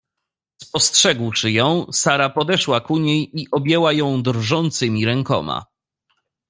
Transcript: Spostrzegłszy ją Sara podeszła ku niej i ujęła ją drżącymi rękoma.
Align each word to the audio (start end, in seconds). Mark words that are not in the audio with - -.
Spostrzegłszy 0.63 1.51
ją 1.51 1.85
Sara 1.91 2.29
podeszła 2.29 2.81
ku 2.81 2.97
niej 2.97 3.39
i 3.41 3.47
ujęła 3.51 3.93
ją 3.93 4.23
drżącymi 4.23 5.05
rękoma. 5.05 5.65